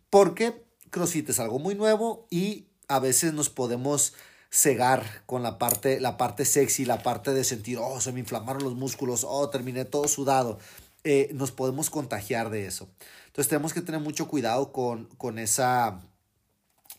Porque 0.09 0.63
CrossFit 0.89 1.29
es 1.31 1.39
algo 1.41 1.59
muy 1.59 1.75
nuevo 1.75 2.27
y 2.31 2.69
a 2.87 2.99
veces 2.99 3.33
nos 3.33 3.49
podemos 3.49 4.13
cegar 4.55 5.23
con 5.25 5.43
la 5.43 5.57
parte, 5.57 5.99
la 5.99 6.15
parte 6.15 6.45
sexy, 6.45 6.85
la 6.85 7.03
parte 7.03 7.33
de 7.33 7.43
sentir, 7.43 7.77
oh, 7.77 7.99
se 7.99 8.13
me 8.13 8.21
inflamaron 8.21 8.63
los 8.63 8.73
músculos, 8.75 9.25
oh, 9.27 9.49
terminé 9.49 9.83
todo 9.83 10.07
sudado. 10.07 10.59
Eh, 11.03 11.29
nos 11.33 11.51
podemos 11.51 11.89
contagiar 11.89 12.49
de 12.49 12.65
eso. 12.65 12.87
Entonces 13.27 13.49
tenemos 13.49 13.73
que 13.73 13.81
tener 13.81 13.99
mucho 13.99 14.29
cuidado 14.29 14.71
con, 14.71 15.39
esa, 15.39 15.99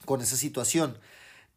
con 0.05 0.21
esa 0.21 0.37
situación. 0.37 0.99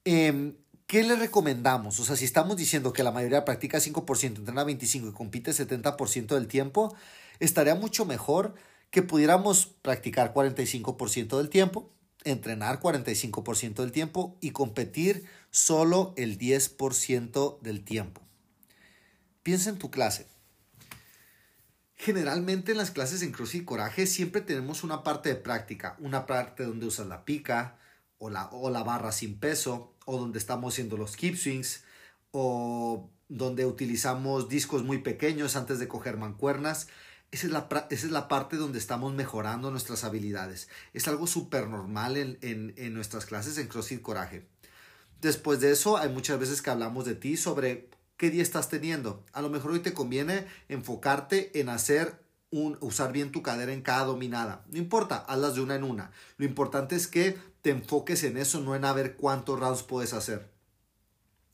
Em, 0.06 0.56
¿Qué 0.88 1.04
le 1.04 1.18
recomendamos? 1.18 2.00
O 2.00 2.06
sea, 2.06 2.16
si 2.16 2.26
estamos 2.26 2.56
diciendo 2.56 2.94
que 2.94 3.04
la 3.04 3.12
mayoría 3.12 3.44
practica 3.44 3.78
5%, 3.80 4.38
entrena 4.38 4.64
25% 4.64 5.10
y 5.10 5.14
compite 5.14 5.52
70% 5.52 6.28
del 6.28 6.48
tiempo, 6.48 6.96
estaría 7.40 7.76
mucho 7.76 8.06
mejor 8.06 8.56
que 8.90 9.04
pudiéramos 9.04 9.68
practicar 9.82 10.34
45% 10.34 11.38
del 11.38 11.50
tiempo, 11.50 11.92
entrenar 12.24 12.80
45% 12.80 13.76
del 13.76 13.92
tiempo 13.92 14.38
y 14.42 14.52
competir 14.52 15.26
solo 15.52 16.14
el 16.18 16.38
10% 16.38 17.60
del 17.62 17.84
tiempo. 17.84 18.22
Piensa 19.44 19.70
en 19.70 19.78
tu 19.78 19.90
clase. 19.90 20.28
Generalmente 21.96 22.72
en 22.72 22.78
las 22.78 22.92
clases 22.92 23.22
en 23.22 23.32
CrossFit 23.32 23.66
Coraje 23.66 24.08
siempre 24.08 24.42
tenemos 24.42 24.84
una 24.84 25.04
parte 25.04 25.30
de 25.30 25.36
práctica, 25.36 25.98
una 26.00 26.26
parte 26.26 26.64
donde 26.64 26.86
usas 26.86 27.08
la 27.08 27.26
pica 27.26 27.78
o 28.20 28.30
la, 28.30 28.48
o 28.52 28.70
la 28.70 28.84
barra 28.84 29.12
sin 29.12 29.38
peso, 29.38 29.96
o 30.06 30.18
donde 30.18 30.40
estamos 30.40 30.74
haciendo 30.74 30.98
los 30.98 31.16
keep 31.16 31.36
swings, 31.36 31.84
o 32.32 33.10
donde 33.28 33.66
utilizamos 33.66 34.50
discos 34.50 34.84
muy 34.84 35.00
pequeños 35.00 35.56
antes 35.56 35.80
de 35.80 35.88
coger 35.88 36.18
mancuernas. 36.18 36.88
Esa 37.32 37.46
es, 37.48 37.54
la, 37.54 37.68
esa 37.92 38.06
es 38.08 38.12
la 38.12 38.28
parte 38.28 38.58
donde 38.58 38.80
estamos 38.80 39.14
mejorando 39.14 39.70
nuestras 39.70 40.04
habilidades. 40.04 40.68
Es 40.94 41.08
algo 41.08 41.28
súper 41.28 41.68
normal 41.68 42.18
en, 42.18 42.38
en, 42.42 42.94
nuestras 42.94 43.26
clases 43.26 43.58
en 43.60 43.68
CrossFit 43.68 44.02
Coraje. 44.02 44.48
Después 45.22 45.60
de 45.60 45.72
eso, 45.72 45.98
hay 45.98 46.10
muchas 46.10 46.40
veces 46.40 46.62
que 46.62 46.72
hablamos 46.72 47.06
de 47.06 47.14
ti 47.14 47.38
sobre 47.38 47.90
qué 48.18 48.32
día 48.32 48.42
estás 48.42 48.70
teniendo. 48.70 49.24
A 49.32 49.42
lo 49.42 49.50
mejor 49.50 49.72
hoy 49.72 49.80
te 49.80 49.94
conviene 49.94 50.48
enfocarte 50.70 51.60
en 51.60 51.70
hacer 51.70 52.20
un, 52.52 52.78
usar 52.82 53.12
bien 53.12 53.32
tu 53.32 53.44
cadera 53.44 53.74
en 53.74 53.82
cada 53.82 54.06
dominada. 54.06 54.66
No 54.70 54.78
importa, 54.80 55.18
hazlas 55.18 55.56
de 55.56 55.62
una 55.62 55.76
en 55.76 55.84
una. 55.84 56.12
Lo 56.38 56.46
importante 56.46 56.96
es 56.96 57.08
que 57.08 57.38
te 57.62 57.70
enfoques 57.70 58.24
en 58.24 58.38
eso, 58.38 58.60
no 58.62 58.76
en 58.76 58.86
a 58.86 58.94
ver 58.94 59.16
cuántos 59.16 59.60
rounds 59.60 59.84
puedes 59.84 60.14
hacer. 60.14 60.50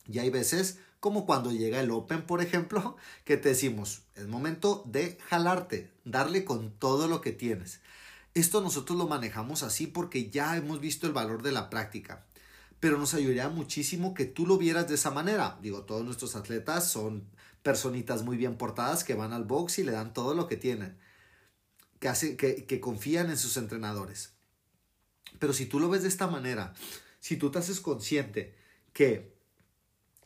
Y 0.07 0.19
hay 0.19 0.29
veces, 0.29 0.79
como 1.05 1.27
cuando 1.27 1.51
llega 1.51 1.79
el 1.81 1.91
Open, 1.91 2.25
por 2.25 2.41
ejemplo, 2.41 2.97
que 3.25 3.37
te 3.37 3.49
decimos, 3.49 4.01
es 4.15 4.25
momento 4.25 4.81
de 4.87 5.19
jalarte, 5.29 5.91
darle 6.03 6.45
con 6.45 6.71
todo 6.71 7.07
lo 7.07 7.21
que 7.21 7.31
tienes. 7.31 7.79
Esto 8.33 8.59
nosotros 8.59 8.97
lo 8.97 9.07
manejamos 9.07 9.61
así 9.61 9.85
porque 9.85 10.31
ya 10.31 10.57
hemos 10.57 10.79
visto 10.79 11.05
el 11.05 11.13
valor 11.13 11.43
de 11.43 11.51
la 11.51 11.69
práctica 11.69 12.25
pero 12.79 12.97
nos 12.97 13.13
ayudaría 13.13 13.49
muchísimo 13.49 14.15
que 14.15 14.25
tú 14.25 14.47
lo 14.47 14.57
vieras 14.57 14.87
de 14.87 14.95
esa 14.95 15.11
manera. 15.11 15.59
Digo, 15.61 15.83
todos 15.83 16.03
nuestros 16.03 16.35
atletas 16.35 16.91
son 16.91 17.27
personitas 17.61 18.23
muy 18.23 18.35
bien 18.35 18.57
portadas 18.57 19.03
que 19.03 19.13
van 19.13 19.31
al 19.31 19.43
box 19.43 19.77
y 19.77 19.83
le 19.83 19.91
dan 19.91 20.11
todo 20.11 20.33
lo 20.33 20.47
que 20.47 20.57
tienen, 20.57 20.97
que, 21.99 22.07
hace, 22.09 22.35
que, 22.35 22.79
confían 22.79 23.29
en 23.29 23.37
sus 23.37 23.57
entrenadores. 23.57 24.33
Pero 25.37 25.53
si 25.53 25.67
tú 25.67 25.79
lo 25.79 25.87
ves 25.87 26.01
de 26.01 26.09
esta 26.09 26.27
manera, 26.27 26.73
si 27.19 27.37
tú 27.37 27.51
te 27.51 27.59
haces 27.59 27.79
consciente 27.79 28.55
que 28.91 29.34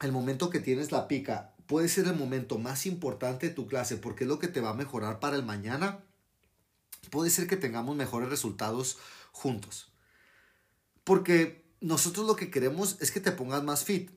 el 0.02 0.12
momento 0.12 0.50
que 0.50 0.60
tienes 0.60 0.92
la 0.92 1.08
pica 1.08 1.56
puede 1.68 1.88
ser 1.88 2.08
el 2.08 2.16
momento 2.16 2.58
más 2.58 2.86
importante 2.86 3.50
de 3.50 3.54
tu 3.54 3.68
clase 3.68 3.98
porque 3.98 4.24
es 4.24 4.28
lo 4.28 4.40
que 4.40 4.48
te 4.48 4.62
va 4.62 4.72
a 4.72 4.74
mejorar 4.74 5.20
para 5.20 5.36
el 5.36 5.44
mañana, 5.44 6.04
puede 7.12 7.30
ser 7.30 7.48
que 7.48 7.58
tengamos 7.58 7.96
mejores 7.96 8.30
resultados 8.30 8.98
juntos. 9.32 9.92
Porque 11.04 11.66
nosotros 11.82 12.26
lo 12.26 12.36
que 12.36 12.50
queremos 12.50 12.98
es 13.00 13.12
que 13.12 13.20
te 13.20 13.32
pongas 13.32 13.64
más 13.64 13.84
fit. 13.84 14.12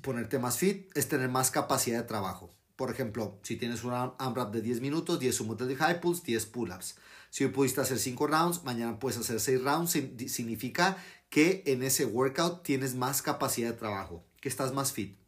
Ponerte 0.00 0.38
más 0.38 0.58
fit 0.58 0.90
es 0.96 1.08
tener 1.08 1.28
más 1.28 1.50
capacidad 1.50 1.98
de 1.98 2.08
trabajo. 2.08 2.54
Por 2.76 2.90
ejemplo, 2.90 3.38
si 3.42 3.56
tienes 3.56 3.84
un 3.84 3.92
AMRAP 3.92 4.52
de 4.52 4.62
10 4.62 4.80
minutos, 4.80 5.20
10 5.20 5.34
sumo 5.34 5.54
de 5.54 5.76
high 5.76 6.00
pulse, 6.00 6.22
10 6.24 6.46
pull-ups. 6.46 6.96
Si 7.30 7.46
pudiste 7.46 7.80
hacer 7.80 7.98
5 7.98 8.26
rounds, 8.26 8.64
mañana 8.64 8.98
puedes 8.98 9.18
hacer 9.18 9.40
6 9.40 9.62
rounds. 9.62 9.92
Significa 10.26 10.96
que 11.28 11.62
en 11.66 11.82
ese 11.82 12.04
workout 12.06 12.62
tienes 12.62 12.94
más 12.94 13.22
capacidad 13.22 13.70
de 13.70 13.76
trabajo, 13.76 14.24
que 14.40 14.48
estás 14.48 14.72
más 14.72 14.92
fit. 14.92 15.21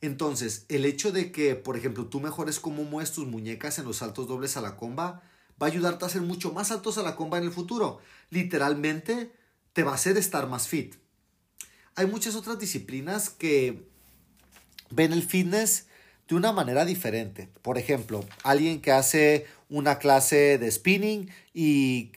Entonces, 0.00 0.64
el 0.68 0.84
hecho 0.84 1.10
de 1.10 1.32
que, 1.32 1.54
por 1.56 1.76
ejemplo, 1.76 2.06
tú 2.06 2.20
mejores 2.20 2.60
cómo 2.60 2.84
mueves 2.84 3.12
tus 3.12 3.26
muñecas 3.26 3.78
en 3.78 3.84
los 3.84 3.96
saltos 3.96 4.28
dobles 4.28 4.56
a 4.56 4.60
la 4.60 4.76
comba, 4.76 5.22
va 5.60 5.66
a 5.66 5.70
ayudarte 5.70 6.04
a 6.04 6.08
hacer 6.08 6.22
mucho 6.22 6.52
más 6.52 6.68
saltos 6.68 6.98
a 6.98 7.02
la 7.02 7.16
comba 7.16 7.38
en 7.38 7.44
el 7.44 7.52
futuro. 7.52 7.98
Literalmente, 8.30 9.32
te 9.72 9.82
va 9.82 9.92
a 9.92 9.96
hacer 9.96 10.16
estar 10.16 10.48
más 10.48 10.68
fit. 10.68 10.94
Hay 11.96 12.06
muchas 12.06 12.36
otras 12.36 12.58
disciplinas 12.58 13.28
que 13.28 13.88
ven 14.90 15.12
el 15.12 15.24
fitness 15.24 15.86
de 16.28 16.36
una 16.36 16.52
manera 16.52 16.84
diferente. 16.84 17.48
Por 17.62 17.78
ejemplo, 17.78 18.24
alguien 18.44 18.80
que 18.80 18.92
hace 18.92 19.46
una 19.68 19.98
clase 19.98 20.58
de 20.58 20.70
spinning 20.70 21.30
y 21.52 22.12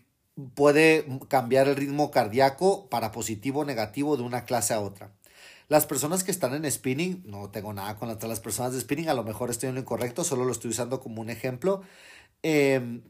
puede 0.54 1.06
cambiar 1.28 1.68
el 1.68 1.76
ritmo 1.76 2.12
cardíaco 2.12 2.90
para 2.90 3.12
positivo 3.12 3.62
o 3.62 3.66
negativo 3.66 4.18
de 4.18 4.24
una 4.24 4.46
clase 4.46 4.74
a 4.74 4.82
otra. 4.82 5.12
Las 5.72 5.86
personas 5.86 6.26
que 6.26 6.32
están 6.32 6.54
en 6.54 6.70
spinning, 6.70 7.24
no 7.26 7.50
tengo 7.50 7.72
nada 7.72 7.96
con 7.96 8.10
las 8.10 8.40
personas 8.42 8.74
de 8.74 8.82
spinning, 8.82 9.08
a 9.08 9.14
lo 9.14 9.24
mejor 9.24 9.50
estoy 9.50 9.70
en 9.70 9.76
lo 9.76 9.80
incorrecto, 9.80 10.26
solo 10.26 10.44
lo 10.44 10.52
estoy 10.52 10.72
usando 10.72 11.00
como 11.00 11.22
un 11.22 11.30
ejemplo. 11.30 11.82
Em, 12.44 13.04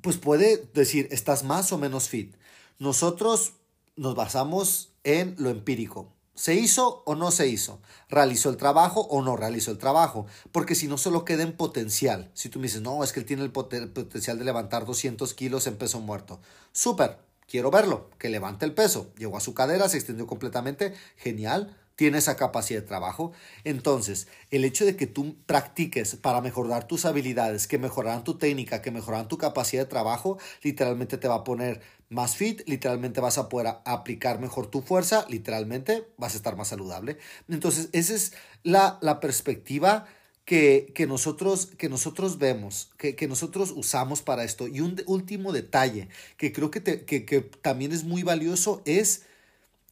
pues 0.00 0.16
puede 0.16 0.70
decir, 0.72 1.06
estás 1.10 1.44
más 1.44 1.70
o 1.70 1.76
menos 1.76 2.08
fit. 2.08 2.34
Nosotros 2.78 3.52
nos 3.96 4.14
basamos 4.14 4.94
en 5.04 5.34
lo 5.36 5.50
empírico. 5.50 6.14
¿Se 6.34 6.54
hizo 6.54 7.02
o 7.04 7.14
no 7.14 7.30
se 7.30 7.46
hizo? 7.46 7.78
¿Realizó 8.08 8.48
el 8.48 8.56
trabajo 8.56 9.02
o 9.02 9.20
no 9.20 9.36
realizó 9.36 9.72
el 9.72 9.78
trabajo? 9.78 10.24
Porque 10.50 10.74
si 10.74 10.88
no, 10.88 10.96
solo 10.96 11.26
queda 11.26 11.42
en 11.42 11.58
potencial. 11.58 12.30
Si 12.32 12.48
tú 12.48 12.58
me 12.58 12.68
dices, 12.68 12.80
no, 12.80 13.04
es 13.04 13.12
que 13.12 13.20
él 13.20 13.26
tiene 13.26 13.42
el 13.42 13.52
potencial 13.52 14.38
de 14.38 14.46
levantar 14.46 14.86
200 14.86 15.34
kilos 15.34 15.66
en 15.66 15.76
peso 15.76 16.00
muerto. 16.00 16.40
Súper, 16.72 17.18
quiero 17.48 17.70
verlo, 17.70 18.10
que 18.18 18.28
levante 18.28 18.64
el 18.64 18.74
peso. 18.74 19.12
Llegó 19.16 19.36
a 19.36 19.40
su 19.40 19.54
cadera, 19.54 19.88
se 19.88 19.96
extendió 19.96 20.26
completamente. 20.26 20.94
Genial, 21.16 21.76
tiene 21.96 22.18
esa 22.18 22.36
capacidad 22.36 22.80
de 22.80 22.86
trabajo. 22.86 23.32
Entonces, 23.64 24.28
el 24.50 24.64
hecho 24.64 24.84
de 24.84 24.96
que 24.96 25.06
tú 25.06 25.36
practiques 25.46 26.14
para 26.16 26.40
mejorar 26.40 26.86
tus 26.86 27.06
habilidades, 27.06 27.66
que 27.66 27.78
mejorarán 27.78 28.22
tu 28.22 28.36
técnica, 28.38 28.82
que 28.82 28.90
mejorarán 28.90 29.28
tu 29.28 29.38
capacidad 29.38 29.82
de 29.82 29.88
trabajo, 29.88 30.38
literalmente 30.62 31.16
te 31.16 31.26
va 31.26 31.36
a 31.36 31.44
poner 31.44 31.80
más 32.08 32.36
fit, 32.36 32.62
literalmente 32.66 33.20
vas 33.20 33.38
a 33.38 33.48
poder 33.48 33.78
aplicar 33.84 34.38
mejor 34.38 34.68
tu 34.68 34.82
fuerza, 34.82 35.26
literalmente 35.28 36.06
vas 36.18 36.34
a 36.34 36.36
estar 36.36 36.56
más 36.56 36.68
saludable. 36.68 37.18
Entonces, 37.48 37.88
esa 37.92 38.14
es 38.14 38.32
la, 38.62 39.00
perspectiva 39.20 40.06
que, 40.46 41.06
nosotros, 41.08 41.66
que 41.76 41.88
nosotros 41.88 42.38
vemos, 42.38 42.90
que, 42.96 43.16
que, 43.16 43.26
nosotros 43.26 43.72
usamos 43.74 44.22
para 44.22 44.44
esto. 44.44 44.68
Y 44.68 44.80
un 44.80 45.02
último 45.06 45.52
detalle 45.52 46.08
que 46.36 46.52
creo 46.52 46.70
que, 46.70 46.82
que 46.82 47.40
también 47.60 47.92
es 47.92 48.04
muy 48.04 48.22
valioso 48.22 48.80
es 48.84 49.22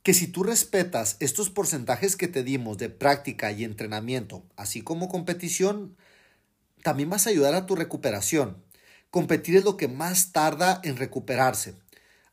que 0.04 0.14
si 0.14 0.28
tú 0.28 0.44
respetas 0.44 1.16
estos 1.18 1.50
porcentajes 1.50 2.14
que 2.14 2.28
te 2.28 2.44
dimos 2.44 2.78
de 2.78 2.88
práctica 2.88 3.50
y 3.50 3.64
entrenamiento, 3.64 4.44
así 4.56 4.80
como 4.80 5.08
competición, 5.08 5.96
también 6.84 7.10
vas 7.10 7.26
a 7.26 7.30
ayudar 7.30 7.54
a 7.54 7.66
tu 7.66 7.74
recuperación. 7.74 8.62
Competir 9.10 9.56
es 9.56 9.64
lo 9.64 9.76
que 9.76 9.88
más 9.88 10.30
tarda 10.30 10.80
en 10.84 10.96
recuperarse. 10.96 11.74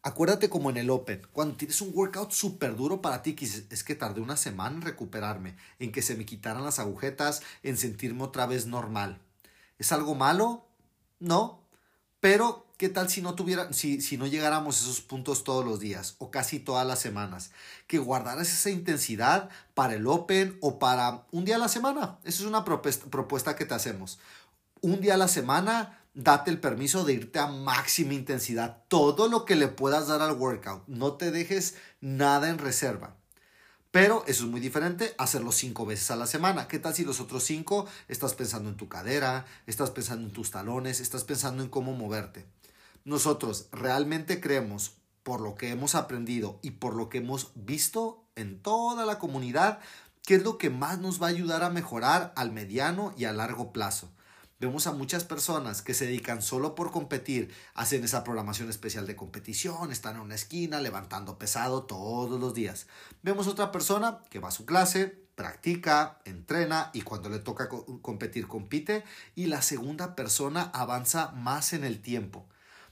Acuérdate 0.03 0.49
como 0.49 0.69
en 0.69 0.77
el 0.77 0.89
Open, 0.89 1.27
cuando 1.31 1.55
tienes 1.55 1.79
un 1.81 1.91
workout 1.93 2.31
súper 2.31 2.75
duro 2.75 3.01
para 3.01 3.21
ti, 3.21 3.35
es 3.39 3.83
que 3.83 3.95
tardé 3.95 4.21
una 4.21 4.35
semana 4.35 4.75
en 4.77 4.81
recuperarme, 4.81 5.55
en 5.77 5.91
que 5.91 6.01
se 6.01 6.15
me 6.15 6.25
quitaran 6.25 6.63
las 6.63 6.79
agujetas, 6.79 7.43
en 7.61 7.77
sentirme 7.77 8.23
otra 8.23 8.47
vez 8.47 8.65
normal. 8.65 9.21
¿Es 9.77 9.91
algo 9.91 10.15
malo? 10.15 10.65
No, 11.19 11.61
pero 12.19 12.65
¿Qué 12.81 12.89
tal 12.89 13.11
si 13.11 13.21
no 13.21 13.35
tuviera, 13.35 13.71
si, 13.73 14.17
no 14.17 14.25
llegáramos 14.25 14.75
a 14.75 14.83
esos 14.85 15.01
puntos 15.01 15.43
todos 15.43 15.63
los 15.63 15.79
días 15.79 16.15
o 16.17 16.31
casi 16.31 16.57
todas 16.57 16.83
las 16.83 16.97
semanas? 16.97 17.51
Que 17.85 17.99
guardaras 17.99 18.51
esa 18.51 18.71
intensidad 18.71 19.51
para 19.75 19.93
el 19.93 20.07
Open 20.07 20.57
o 20.61 20.79
para 20.79 21.27
un 21.29 21.45
día 21.45 21.57
a 21.57 21.59
la 21.59 21.67
semana. 21.67 22.17
Esa 22.23 22.41
es 22.41 22.47
una 22.47 22.65
propuesta 22.65 23.55
que 23.55 23.67
te 23.67 23.75
hacemos. 23.75 24.17
Un 24.81 24.99
día 24.99 25.13
a 25.13 25.17
la 25.17 25.27
semana, 25.27 26.00
date 26.13 26.51
el 26.51 26.59
permiso 26.59 27.03
de 27.03 27.13
irte 27.13 27.39
a 27.39 27.47
máxima 27.47 28.13
intensidad. 28.13 28.83
Todo 28.87 29.27
lo 29.27 29.45
que 29.45 29.55
le 29.55 29.67
puedas 29.67 30.07
dar 30.07 30.21
al 30.21 30.33
workout. 30.33 30.87
No 30.87 31.13
te 31.13 31.31
dejes 31.31 31.75
nada 31.99 32.49
en 32.49 32.57
reserva. 32.57 33.15
Pero 33.91 34.23
eso 34.27 34.45
es 34.45 34.49
muy 34.49 34.61
diferente 34.61 35.13
hacerlo 35.17 35.51
cinco 35.51 35.85
veces 35.85 36.11
a 36.11 36.15
la 36.15 36.27
semana. 36.27 36.67
¿Qué 36.67 36.79
tal 36.79 36.93
si 36.95 37.03
los 37.03 37.19
otros 37.19 37.43
cinco 37.43 37.87
estás 38.07 38.33
pensando 38.33 38.69
en 38.69 38.77
tu 38.77 38.87
cadera, 38.87 39.45
estás 39.67 39.91
pensando 39.91 40.27
en 40.27 40.33
tus 40.33 40.51
talones, 40.51 41.01
estás 41.01 41.25
pensando 41.25 41.61
en 41.61 41.69
cómo 41.69 41.91
moverte? 41.93 42.45
nosotros 43.03 43.67
realmente 43.71 44.39
creemos, 44.39 44.93
por 45.23 45.41
lo 45.41 45.55
que 45.55 45.69
hemos 45.69 45.95
aprendido 45.95 46.59
y 46.61 46.71
por 46.71 46.95
lo 46.95 47.09
que 47.09 47.19
hemos 47.19 47.51
visto 47.55 48.23
en 48.35 48.61
toda 48.61 49.05
la 49.05 49.19
comunidad, 49.19 49.79
que 50.23 50.35
es 50.35 50.43
lo 50.43 50.57
que 50.57 50.69
más 50.69 50.99
nos 50.99 51.21
va 51.21 51.27
a 51.27 51.29
ayudar 51.29 51.63
a 51.63 51.69
mejorar 51.69 52.33
al 52.35 52.51
mediano 52.51 53.13
y 53.17 53.25
a 53.25 53.33
largo 53.33 53.71
plazo. 53.71 54.09
Vemos 54.61 54.85
a 54.85 54.91
muchas 54.91 55.23
personas 55.23 55.81
que 55.81 55.95
se 55.95 56.05
dedican 56.05 56.43
solo 56.43 56.75
por 56.75 56.91
competir, 56.91 57.51
hacen 57.73 58.03
esa 58.03 58.23
programación 58.23 58.69
especial 58.69 59.07
de 59.07 59.15
competición, 59.15 59.91
están 59.91 60.17
en 60.17 60.21
una 60.21 60.35
esquina 60.35 60.79
levantando 60.79 61.39
pesado 61.39 61.85
todos 61.85 62.39
los 62.39 62.53
días. 62.53 62.85
Vemos 63.23 63.47
otra 63.47 63.71
persona 63.71 64.19
que 64.29 64.37
va 64.37 64.49
a 64.49 64.51
su 64.51 64.67
clase, 64.67 65.17
practica, 65.33 66.19
entrena 66.25 66.91
y 66.93 67.01
cuando 67.01 67.27
le 67.27 67.39
toca 67.39 67.69
competir 68.03 68.47
compite 68.47 69.03
y 69.33 69.47
la 69.47 69.63
segunda 69.63 70.15
persona 70.15 70.69
avanza 70.75 71.31
más 71.31 71.73
en 71.73 71.83
el 71.83 71.99
tiempo. 71.99 72.45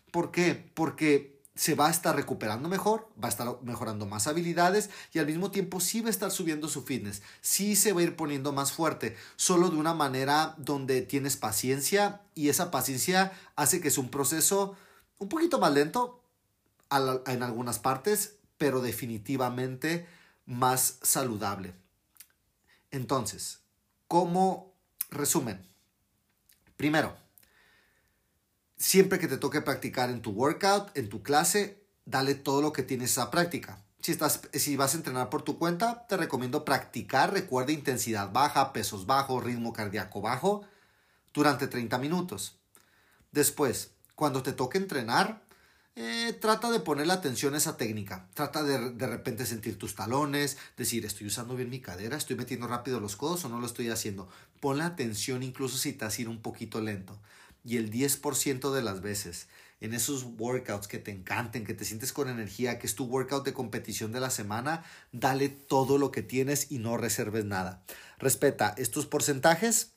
¿Por 0.09 0.31
qué? 0.31 0.71
Porque 0.73 1.38
se 1.59 1.75
va 1.75 1.87
a 1.87 1.91
estar 1.91 2.15
recuperando 2.15 2.69
mejor, 2.69 3.09
va 3.21 3.27
a 3.27 3.31
estar 3.31 3.61
mejorando 3.63 4.05
más 4.05 4.27
habilidades 4.27 4.89
y 5.11 5.19
al 5.19 5.25
mismo 5.25 5.51
tiempo 5.51 5.81
sí 5.81 5.99
va 5.99 6.07
a 6.07 6.09
estar 6.09 6.31
subiendo 6.31 6.69
su 6.69 6.83
fitness, 6.83 7.21
sí 7.41 7.75
se 7.75 7.91
va 7.91 7.99
a 7.99 8.03
ir 8.03 8.15
poniendo 8.15 8.53
más 8.53 8.71
fuerte, 8.71 9.17
solo 9.35 9.69
de 9.69 9.75
una 9.75 9.93
manera 9.93 10.55
donde 10.57 11.01
tienes 11.01 11.35
paciencia 11.35 12.21
y 12.33 12.47
esa 12.47 12.71
paciencia 12.71 13.33
hace 13.57 13.81
que 13.81 13.89
es 13.89 13.97
un 13.97 14.07
proceso 14.07 14.77
un 15.17 15.27
poquito 15.27 15.59
más 15.59 15.73
lento 15.73 16.23
en 17.27 17.43
algunas 17.43 17.77
partes, 17.77 18.35
pero 18.57 18.79
definitivamente 18.79 20.07
más 20.45 20.99
saludable. 21.01 21.73
Entonces, 22.89 23.59
como 24.07 24.71
resumen, 25.11 25.69
Primero, 26.79 27.13
siempre 28.79 29.19
que 29.19 29.27
te 29.27 29.37
toque 29.37 29.61
practicar 29.61 30.09
en 30.09 30.21
tu 30.21 30.31
workout, 30.31 30.97
en 30.97 31.09
tu 31.09 31.21
clase, 31.21 31.83
dale 32.05 32.33
todo 32.33 32.61
lo 32.61 32.73
que 32.73 32.81
tienes 32.81 33.17
a 33.19 33.29
práctica. 33.29 33.83
Si, 34.01 34.13
estás, 34.13 34.41
si 34.53 34.77
vas 34.77 34.93
a 34.95 34.97
entrenar 34.97 35.29
por 35.29 35.43
tu 35.43 35.59
cuenta, 35.59 36.07
te 36.07 36.15
recomiendo 36.15 36.63
practicar, 36.63 37.33
recuerda 37.33 37.73
intensidad 37.73 38.31
baja, 38.31 38.71
pesos 38.71 39.05
bajos, 39.05 39.43
ritmo 39.43 39.73
cardíaco 39.73 40.21
bajo, 40.21 40.65
durante 41.33 41.67
30 41.67 41.97
minutos. 41.99 42.57
Después, 43.31 43.91
cuando 44.15 44.41
te 44.41 44.53
toque 44.53 44.77
entrenar, 44.77 45.43
eh, 45.95 46.31
trata 46.39 46.71
de 46.71 46.79
poner 46.79 47.07
la 47.07 47.15
atención 47.15 47.53
a 47.53 47.57
esa 47.57 47.75
técnica. 47.75 48.29
Trata 48.33 48.63
de 48.63 48.91
de 48.91 49.07
repente 49.07 49.45
sentir 49.45 49.77
tus 49.77 49.95
talones, 49.95 50.57
decir, 50.77 51.05
estoy 51.05 51.27
usando 51.27 51.57
bien 51.57 51.69
mi 51.69 51.81
cadera, 51.81 52.15
estoy 52.15 52.37
metiendo 52.37 52.67
rápido 52.67 53.01
los 53.01 53.17
codos 53.17 53.43
o 53.43 53.49
no 53.49 53.59
lo 53.59 53.65
estoy 53.65 53.89
haciendo. 53.89 54.29
Pon 54.61 54.77
la 54.77 54.85
atención 54.85 55.43
incluso 55.43 55.77
si 55.77 55.91
te 55.91 56.05
has 56.05 56.17
ido 56.17 56.31
un 56.31 56.41
poquito 56.41 56.79
lento. 56.79 57.19
Y 57.69 57.77
el 57.77 57.91
10% 57.91 58.73
de 58.73 58.81
las 58.81 59.01
veces 59.01 59.47
en 59.79 59.93
esos 59.93 60.23
workouts 60.39 60.87
que 60.87 60.97
te 60.97 61.11
encanten, 61.11 61.67
que 61.67 61.75
te 61.75 61.85
sientes 61.85 62.11
con 62.11 62.27
energía, 62.27 62.79
que 62.79 62.87
es 62.87 62.95
tu 62.95 63.05
workout 63.05 63.45
de 63.45 63.53
competición 63.53 64.11
de 64.11 64.19
la 64.19 64.31
semana, 64.31 64.83
dale 65.11 65.49
todo 65.49 65.99
lo 65.99 66.11
que 66.11 66.23
tienes 66.23 66.71
y 66.71 66.79
no 66.79 66.97
reserves 66.97 67.45
nada. 67.45 67.83
Respeta 68.17 68.73
estos 68.75 69.05
porcentajes 69.05 69.91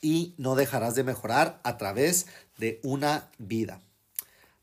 y 0.00 0.36
no 0.38 0.54
dejarás 0.54 0.94
de 0.94 1.02
mejorar 1.02 1.60
a 1.64 1.76
través 1.76 2.28
de 2.56 2.78
una 2.84 3.32
vida. 3.38 3.82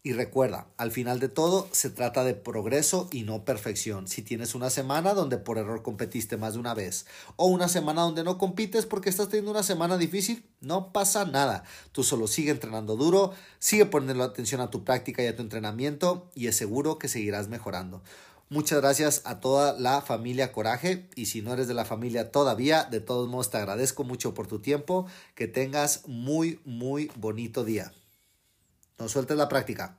Y 0.06 0.12
recuerda, 0.12 0.68
al 0.76 0.92
final 0.92 1.22
de 1.22 1.30
todo 1.30 1.70
se 1.72 1.90
trata 1.90 2.26
de 2.26 2.34
progreso 2.34 3.08
y 3.10 3.24
no 3.24 3.46
perfección. 3.46 4.10
Si 4.10 4.22
tienes 4.22 4.54
una 4.54 4.70
semana 4.70 5.14
donde 5.14 5.38
por 5.38 5.58
error 5.58 5.82
competiste 5.82 6.36
más 6.36 6.56
de 6.56 6.60
una 6.60 6.74
vez 6.74 7.06
o 7.38 7.46
una 7.46 7.70
semana 7.70 8.02
donde 8.02 8.26
no 8.26 8.38
compites 8.38 8.86
porque 8.86 9.10
estás 9.10 9.30
teniendo 9.30 9.52
una 9.52 9.64
semana 9.64 9.98
difícil, 9.98 10.44
no 10.60 10.92
pasa 10.92 11.24
nada. 11.24 11.64
Tú 11.94 12.04
solo 12.04 12.28
sigue 12.28 12.52
entrenando 12.52 12.98
duro, 12.98 13.32
sigue 13.60 13.86
poniendo 13.86 14.26
atención 14.26 14.60
a 14.60 14.70
tu 14.70 14.84
práctica 14.84 15.24
y 15.24 15.28
a 15.28 15.38
tu 15.38 15.42
entrenamiento 15.42 16.30
y 16.36 16.48
es 16.48 16.58
seguro 16.58 17.00
que 17.00 17.08
seguirás 17.08 17.48
mejorando. 17.48 18.02
Muchas 18.50 18.82
gracias 18.82 19.22
a 19.24 19.40
toda 19.40 19.80
la 19.80 20.02
familia 20.02 20.52
Coraje 20.52 21.08
y 21.16 21.28
si 21.28 21.42
no 21.42 21.54
eres 21.54 21.70
de 21.70 21.76
la 21.76 21.86
familia 21.86 22.30
todavía, 22.30 22.84
de 22.84 23.00
todos 23.00 23.30
modos 23.30 23.52
te 23.52 23.58
agradezco 23.58 24.04
mucho 24.04 24.34
por 24.34 24.48
tu 24.48 24.60
tiempo. 24.60 25.08
Que 25.34 25.48
tengas 25.48 26.06
muy, 26.10 26.60
muy 26.66 27.10
bonito 27.16 27.64
día. 27.64 27.94
No 29.00 29.10
sueltes 29.10 29.38
la 29.38 29.50
práctica. 29.50 29.98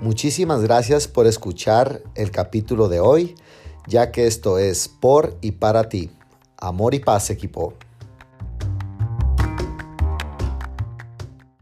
Muchísimas 0.00 0.62
gracias 0.62 1.06
por 1.06 1.28
escuchar 1.28 2.02
el 2.16 2.32
capítulo 2.32 2.88
de 2.88 2.98
hoy, 2.98 3.36
ya 3.86 4.10
que 4.10 4.26
esto 4.26 4.58
es 4.58 4.88
por 4.88 5.38
y 5.40 5.52
para 5.52 5.88
ti. 5.88 6.10
Amor 6.56 6.94
y 6.94 6.98
paz, 6.98 7.30
equipo. 7.30 7.74